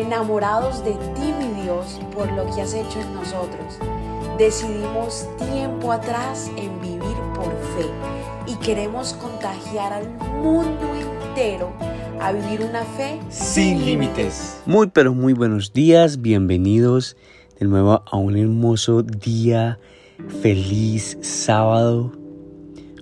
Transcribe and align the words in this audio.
enamorados 0.00 0.84
de 0.84 0.92
ti, 0.92 1.32
mi 1.38 1.62
Dios, 1.62 2.00
por 2.14 2.30
lo 2.32 2.46
que 2.54 2.62
has 2.62 2.74
hecho 2.74 3.00
en 3.00 3.14
nosotros. 3.14 3.78
Decidimos 4.38 5.28
tiempo 5.50 5.92
atrás 5.92 6.50
en 6.56 6.80
vivir 6.80 7.16
por 7.34 7.50
fe 7.76 7.86
y 8.46 8.54
queremos 8.56 9.12
contagiar 9.14 9.92
al 9.92 10.08
mundo 10.42 10.86
entero 10.94 11.72
a 12.20 12.32
vivir 12.32 12.62
una 12.62 12.84
fe 12.84 13.20
sin 13.28 13.84
límites. 13.84 14.62
Muy 14.66 14.88
pero 14.88 15.14
muy 15.14 15.34
buenos 15.34 15.72
días, 15.72 16.20
bienvenidos 16.20 17.16
de 17.58 17.66
nuevo 17.66 18.02
a 18.10 18.16
un 18.16 18.36
hermoso 18.36 19.02
día, 19.02 19.78
feliz 20.40 21.18
sábado, 21.20 22.12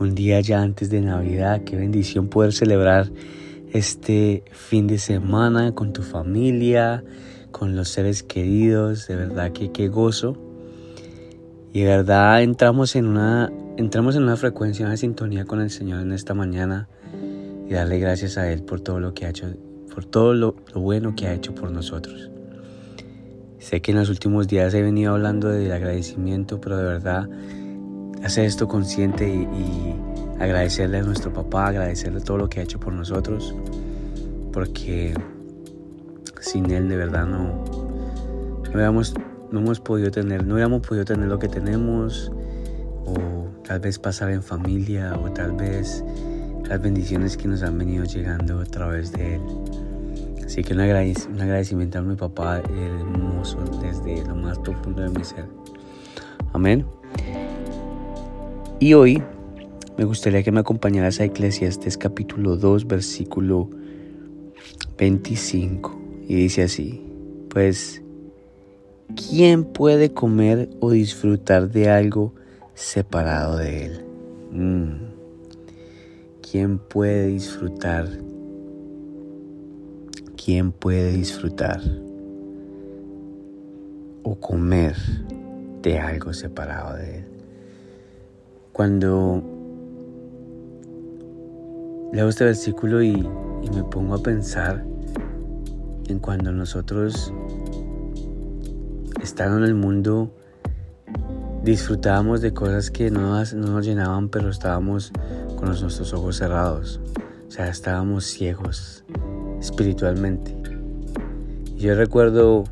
un 0.00 0.14
día 0.14 0.40
ya 0.40 0.60
antes 0.60 0.90
de 0.90 1.00
Navidad, 1.00 1.62
qué 1.64 1.76
bendición 1.76 2.28
poder 2.28 2.52
celebrar 2.52 3.10
este 3.72 4.44
fin 4.52 4.86
de 4.86 4.98
semana 4.98 5.72
con 5.72 5.92
tu 5.92 6.02
familia, 6.02 7.04
con 7.50 7.76
los 7.76 7.88
seres 7.88 8.22
queridos, 8.22 9.06
de 9.06 9.16
verdad 9.16 9.52
que 9.52 9.70
qué 9.72 9.88
gozo. 9.88 10.36
Y 11.72 11.80
de 11.80 11.86
verdad 11.86 12.42
entramos 12.42 12.96
en 12.96 13.06
una 13.06 13.52
entramos 13.76 14.16
en 14.16 14.24
una 14.24 14.36
frecuencia, 14.36 14.86
una 14.86 14.96
sintonía 14.96 15.44
con 15.44 15.60
el 15.60 15.70
Señor 15.70 16.00
en 16.00 16.12
esta 16.12 16.34
mañana 16.34 16.88
y 17.68 17.72
darle 17.72 17.98
gracias 17.98 18.36
a 18.36 18.50
Él 18.50 18.62
por 18.62 18.80
todo 18.80 19.00
lo 19.00 19.14
que 19.14 19.26
ha 19.26 19.30
hecho, 19.30 19.46
por 19.94 20.04
todo 20.04 20.34
lo, 20.34 20.54
bueno 20.74 21.14
que 21.14 21.26
ha 21.26 21.32
hecho 21.32 21.54
por 21.54 21.70
nosotros. 21.70 22.30
Sé 23.58 23.80
que 23.80 23.92
en 23.92 23.98
los 23.98 24.08
últimos 24.08 24.48
días 24.48 24.74
he 24.74 24.82
venido 24.82 25.12
hablando 25.12 25.48
del 25.48 25.70
agradecimiento, 25.72 26.60
pero 26.60 26.76
de 26.76 26.84
verdad 26.84 27.28
hacer 28.24 28.44
esto 28.44 28.68
consciente 28.68 29.28
y, 29.28 29.42
y 29.42 30.09
agradecerle 30.40 30.98
a 30.98 31.02
nuestro 31.02 31.32
papá, 31.32 31.68
agradecerle 31.68 32.20
todo 32.20 32.38
lo 32.38 32.48
que 32.48 32.60
ha 32.60 32.62
hecho 32.62 32.80
por 32.80 32.92
nosotros, 32.92 33.54
porque 34.52 35.14
sin 36.40 36.70
él 36.70 36.88
de 36.88 36.96
verdad 36.96 37.26
no, 37.26 37.64
no, 38.74 39.02
no 39.52 39.60
hemos 39.60 39.80
podido 39.80 40.10
tener, 40.10 40.46
no 40.46 40.54
hubiéramos 40.54 40.80
podido 40.80 41.04
tener 41.04 41.28
lo 41.28 41.38
que 41.38 41.48
tenemos, 41.48 42.32
o 43.04 43.48
tal 43.64 43.80
vez 43.80 43.98
pasar 43.98 44.30
en 44.30 44.42
familia, 44.42 45.14
o 45.22 45.30
tal 45.30 45.52
vez 45.52 46.02
las 46.66 46.80
bendiciones 46.80 47.36
que 47.36 47.46
nos 47.46 47.62
han 47.62 47.76
venido 47.78 48.04
llegando 48.04 48.60
a 48.60 48.64
través 48.64 49.12
de 49.12 49.34
él. 49.34 49.42
Así 50.44 50.64
que 50.64 50.72
un, 50.72 50.80
agradecimiento 50.80 51.98
a 51.98 52.02
mi 52.02 52.16
papá 52.16 52.58
hermoso 52.58 53.58
desde 53.82 54.24
lo 54.26 54.34
más 54.34 54.58
profundo 54.58 55.02
de 55.02 55.10
mi 55.10 55.22
ser. 55.22 55.46
Amén. 56.52 56.84
Y 58.80 58.94
hoy 58.94 59.22
me 60.00 60.06
gustaría 60.06 60.42
que 60.42 60.50
me 60.50 60.60
acompañaras 60.60 61.20
a 61.20 61.24
Eclesiastes 61.24 61.98
capítulo 61.98 62.56
2, 62.56 62.86
versículo 62.86 63.68
25. 64.96 66.00
Y 66.26 66.36
dice 66.36 66.62
así, 66.62 67.04
pues, 67.50 68.00
¿quién 69.14 69.62
puede 69.62 70.14
comer 70.14 70.70
o 70.80 70.90
disfrutar 70.90 71.68
de 71.68 71.90
algo 71.90 72.32
separado 72.72 73.58
de 73.58 73.84
él? 73.84 74.04
Mm. 74.52 74.92
¿Quién 76.50 76.78
puede 76.78 77.26
disfrutar? 77.26 78.08
¿Quién 80.42 80.72
puede 80.72 81.12
disfrutar 81.12 81.82
o 84.22 84.34
comer 84.36 84.96
de 85.82 85.98
algo 85.98 86.32
separado 86.32 86.96
de 86.96 87.18
él? 87.18 87.24
Cuando 88.72 89.59
leo 92.12 92.28
este 92.28 92.44
versículo 92.44 93.02
y, 93.02 93.28
me 93.74 93.84
pongo 93.84 94.14
a 94.14 94.22
pensar 94.22 94.84
en 96.08 96.18
cuando 96.18 96.50
nosotros, 96.50 97.32
estando 99.22 99.58
en 99.58 99.64
el 99.64 99.74
mundo, 99.74 100.34
disfrutábamos 101.62 102.40
de 102.40 102.52
cosas 102.52 102.90
que 102.90 103.10
no 103.10 103.20
nos, 103.20 103.54
no 103.54 103.68
nos 103.68 103.84
llenaban, 103.84 104.28
pero 104.28 104.48
estábamos 104.48 105.12
con 105.56 105.68
nuestros 105.68 106.12
ojos 106.12 106.36
cerrados. 106.36 107.00
O 107.46 107.50
sea, 107.50 107.68
estábamos 107.68 108.24
ciegos 108.24 109.04
espiritualmente. 109.60 110.56
Yo 111.76 111.94
recuerdo 111.94 112.64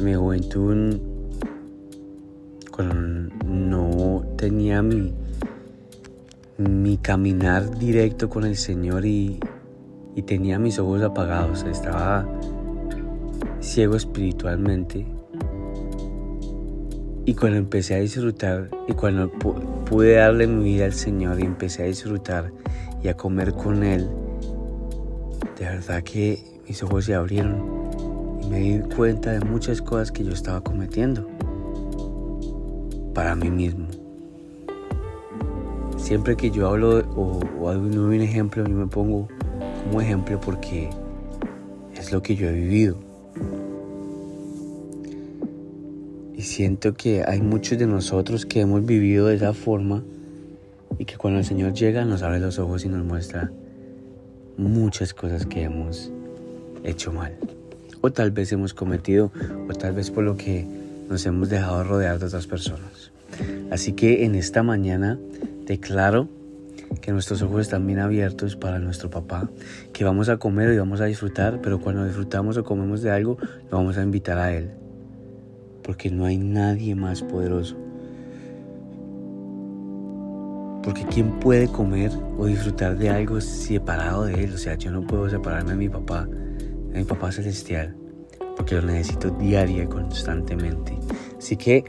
mi 0.00 0.14
juventud, 0.14 0.98
cuando 2.70 2.94
no 3.46 4.24
tenía 4.36 4.82
mi, 4.82 5.14
mi 6.58 6.96
caminar 6.96 7.78
directo 7.78 8.30
con 8.30 8.44
el 8.44 8.56
Señor 8.56 9.04
y, 9.04 9.40
tenía 10.26 10.58
mis 10.58 10.78
ojos 10.78 11.02
apagados, 11.02 11.64
estaba 11.64 12.26
ciego 13.60 13.96
espiritualmente. 13.96 15.06
Y 17.26 17.34
cuando 17.34 17.58
empecé 17.58 17.96
a 17.96 17.98
disfrutar 17.98 18.70
y 18.88 18.92
cuando 18.92 19.30
pude 19.30 20.14
darle 20.14 20.46
mi 20.46 20.64
vida 20.64 20.86
al 20.86 20.94
Señor 20.94 21.38
y 21.40 21.42
empecé 21.42 21.82
a 21.82 21.86
disfrutar 21.86 22.52
y 23.02 23.08
a 23.08 23.14
comer 23.14 23.52
con 23.52 23.82
Él, 23.82 24.08
de 25.58 25.64
verdad 25.64 26.02
que 26.02 26.42
mis 26.66 26.82
ojos 26.82 27.04
se 27.04 27.14
abrieron 27.14 28.40
y 28.42 28.46
me 28.46 28.60
di 28.60 28.78
cuenta 28.94 29.32
de 29.32 29.40
muchas 29.40 29.82
cosas 29.82 30.10
que 30.10 30.24
yo 30.24 30.32
estaba 30.32 30.62
cometiendo 30.62 31.28
para 33.12 33.34
mí 33.34 33.50
mismo. 33.50 33.85
Siempre 36.06 36.36
que 36.36 36.52
yo 36.52 36.68
hablo 36.68 37.00
o, 37.16 37.40
o 37.58 37.70
un 37.72 38.20
ejemplo, 38.20 38.64
yo 38.64 38.76
me 38.76 38.86
pongo 38.86 39.26
como 39.82 40.00
ejemplo 40.00 40.40
porque 40.40 40.88
es 41.96 42.12
lo 42.12 42.22
que 42.22 42.36
yo 42.36 42.48
he 42.48 42.52
vivido. 42.52 42.96
Y 46.32 46.42
siento 46.42 46.94
que 46.94 47.24
hay 47.26 47.42
muchos 47.42 47.76
de 47.76 47.88
nosotros 47.88 48.46
que 48.46 48.60
hemos 48.60 48.86
vivido 48.86 49.26
de 49.26 49.34
esa 49.34 49.52
forma 49.52 50.04
y 50.96 51.06
que 51.06 51.16
cuando 51.16 51.40
el 51.40 51.44
Señor 51.44 51.72
llega 51.72 52.04
nos 52.04 52.22
abre 52.22 52.38
los 52.38 52.60
ojos 52.60 52.84
y 52.84 52.88
nos 52.88 53.04
muestra 53.04 53.50
muchas 54.56 55.12
cosas 55.12 55.44
que 55.44 55.64
hemos 55.64 56.12
hecho 56.84 57.12
mal. 57.12 57.36
O 58.00 58.12
tal 58.12 58.30
vez 58.30 58.52
hemos 58.52 58.74
cometido, 58.74 59.32
o 59.68 59.72
tal 59.72 59.92
vez 59.92 60.12
por 60.12 60.22
lo 60.22 60.36
que 60.36 60.64
nos 61.10 61.26
hemos 61.26 61.48
dejado 61.48 61.82
rodear 61.82 62.20
de 62.20 62.26
otras 62.26 62.46
personas. 62.46 63.10
Así 63.72 63.94
que 63.94 64.24
en 64.24 64.36
esta 64.36 64.62
mañana 64.62 65.18
Declaro 65.66 66.28
que 67.00 67.12
nuestros 67.12 67.42
ojos 67.42 67.62
están 67.62 67.86
bien 67.86 67.98
abiertos 67.98 68.54
para 68.54 68.78
nuestro 68.78 69.10
papá, 69.10 69.50
que 69.92 70.04
vamos 70.04 70.28
a 70.28 70.36
comer 70.36 70.72
y 70.72 70.78
vamos 70.78 71.00
a 71.00 71.06
disfrutar, 71.06 71.60
pero 71.60 71.80
cuando 71.80 72.04
disfrutamos 72.04 72.56
o 72.56 72.64
comemos 72.64 73.02
de 73.02 73.10
algo, 73.10 73.36
lo 73.70 73.76
vamos 73.76 73.98
a 73.98 74.02
invitar 74.02 74.38
a 74.38 74.52
Él, 74.52 74.70
porque 75.82 76.10
no 76.10 76.24
hay 76.24 76.38
nadie 76.38 76.94
más 76.94 77.22
poderoso. 77.22 77.76
Porque 80.84 81.04
¿quién 81.12 81.40
puede 81.40 81.66
comer 81.66 82.12
o 82.38 82.46
disfrutar 82.46 82.96
de 82.96 83.10
algo 83.10 83.40
separado 83.40 84.26
de 84.26 84.44
Él? 84.44 84.54
O 84.54 84.58
sea, 84.58 84.76
yo 84.76 84.92
no 84.92 85.04
puedo 85.04 85.28
separarme 85.28 85.72
de 85.72 85.76
mi 85.76 85.88
papá, 85.88 86.26
de 86.26 86.98
mi 86.98 87.04
papá 87.04 87.32
celestial, 87.32 87.96
porque 88.56 88.76
lo 88.76 88.82
necesito 88.82 89.30
diaria, 89.30 89.88
constantemente. 89.88 90.96
Así 91.36 91.56
que 91.56 91.84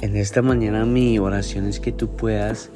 en 0.00 0.16
esta 0.16 0.42
mañana 0.42 0.84
mi 0.84 1.20
oración 1.20 1.66
es 1.66 1.78
que 1.78 1.92
tú 1.92 2.08
puedas 2.16 2.70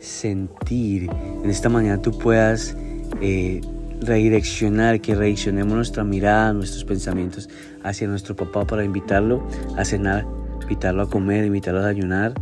sentir, 0.00 1.10
en 1.42 1.50
esta 1.50 1.68
mañana 1.68 2.00
tú 2.00 2.16
puedas 2.16 2.76
eh, 3.20 3.60
redireccionar, 4.00 5.00
que 5.00 5.14
redireccionemos 5.14 5.74
nuestra 5.74 6.04
mirada, 6.04 6.52
nuestros 6.52 6.84
pensamientos 6.84 7.48
hacia 7.82 8.06
nuestro 8.08 8.36
papá 8.36 8.66
para 8.66 8.84
invitarlo 8.84 9.46
a 9.76 9.84
cenar, 9.84 10.26
invitarlo 10.62 11.02
a 11.02 11.10
comer, 11.10 11.44
invitarlo 11.44 11.80
a 11.80 11.88
ayunar 11.88 12.34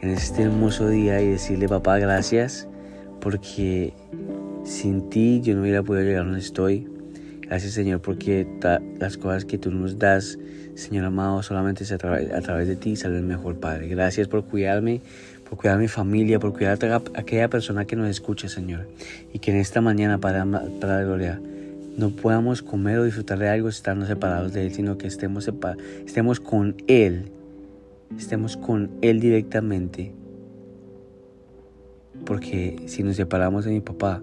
en 0.00 0.10
este 0.10 0.42
hermoso 0.42 0.88
día 0.88 1.20
y 1.22 1.28
decirle 1.28 1.68
papá 1.68 1.98
gracias 1.98 2.68
porque 3.20 3.94
sin 4.64 5.08
ti 5.08 5.40
yo 5.42 5.54
no 5.54 5.62
hubiera 5.62 5.82
podido 5.82 6.04
llegar 6.04 6.24
donde 6.24 6.40
estoy. 6.40 6.86
Gracias 7.40 7.72
Señor 7.72 8.00
porque 8.00 8.46
las 8.98 9.16
cosas 9.16 9.44
que 9.44 9.58
tú 9.58 9.70
nos 9.70 9.98
das, 9.98 10.38
Señor 10.74 11.04
amado, 11.06 11.42
solamente 11.42 11.84
a 11.92 11.98
través, 11.98 12.32
a 12.32 12.40
través 12.40 12.68
de 12.68 12.76
ti 12.76 12.96
salen 12.96 13.26
mejor 13.26 13.56
Padre. 13.60 13.88
Gracias 13.88 14.28
por 14.28 14.44
cuidarme, 14.44 15.00
por 15.48 15.58
cuidar 15.58 15.76
a 15.76 15.80
mi 15.80 15.88
familia, 15.88 16.38
por 16.38 16.52
cuidar 16.52 16.78
a 16.84 17.02
aquella 17.14 17.48
persona 17.48 17.84
que 17.84 17.96
nos 17.96 18.08
escucha, 18.08 18.48
Señor. 18.48 18.86
Y 19.32 19.38
que 19.38 19.50
en 19.50 19.58
esta 19.58 19.80
mañana, 19.80 20.18
para, 20.18 20.44
para 20.44 20.98
la 20.98 21.04
gloria, 21.04 21.40
no 21.96 22.10
podamos 22.10 22.62
comer 22.62 22.98
o 22.98 23.04
disfrutar 23.04 23.38
de 23.38 23.48
algo 23.48 23.68
estando 23.68 24.06
separados 24.06 24.52
de 24.52 24.66
Él, 24.66 24.74
sino 24.74 24.98
que 24.98 25.06
estemos 25.06 25.46
con 26.40 26.76
Él, 26.88 27.30
estemos 28.18 28.56
con 28.56 28.90
Él 29.00 29.20
directamente. 29.20 30.12
Porque 32.24 32.82
si 32.86 33.02
nos 33.02 33.16
separamos 33.16 33.64
de 33.64 33.72
mi 33.72 33.80
papá, 33.80 34.22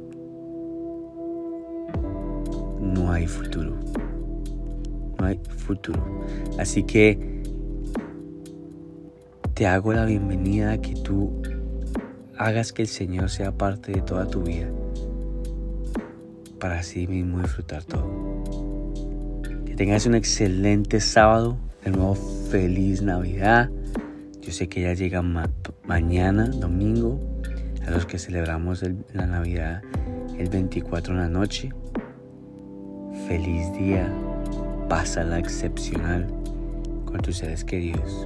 no 2.81 3.11
hay 3.11 3.27
futuro. 3.27 3.75
No 5.19 5.25
hay 5.25 5.39
futuro. 5.57 6.03
Así 6.57 6.83
que 6.83 7.40
te 9.61 9.67
hago 9.67 9.93
la 9.93 10.05
bienvenida 10.05 10.71
a 10.71 10.81
que 10.81 10.95
tú 10.95 11.39
hagas 12.35 12.73
que 12.73 12.81
el 12.81 12.87
Señor 12.87 13.29
sea 13.29 13.51
parte 13.51 13.91
de 13.91 14.01
toda 14.01 14.25
tu 14.25 14.41
vida 14.41 14.67
para 16.59 16.79
así 16.79 17.05
mismo 17.05 17.39
disfrutar 17.43 17.83
todo. 17.83 18.43
Que 19.63 19.75
tengas 19.75 20.07
un 20.07 20.15
excelente 20.15 20.99
sábado. 20.99 21.59
De 21.85 21.91
nuevo, 21.91 22.15
feliz 22.15 23.03
Navidad. 23.03 23.69
Yo 24.41 24.51
sé 24.51 24.67
que 24.67 24.81
ya 24.81 24.95
llega 24.95 25.21
mañana, 25.85 26.47
domingo, 26.47 27.19
a 27.85 27.91
los 27.91 28.07
que 28.07 28.17
celebramos 28.17 28.83
la 29.13 29.27
Navidad 29.27 29.83
el 30.39 30.49
24 30.49 31.13
en 31.13 31.19
la 31.19 31.29
noche. 31.29 31.69
Feliz 33.27 33.71
día. 33.73 34.11
Pásala 34.89 35.37
excepcional 35.37 36.25
con 37.05 37.19
tus 37.21 37.37
seres 37.37 37.63
queridos. 37.63 38.25